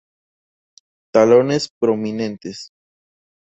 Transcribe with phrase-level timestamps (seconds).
[1.13, 2.71] Talones prominentes.